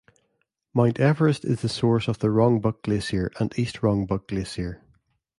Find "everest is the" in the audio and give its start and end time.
0.99-1.69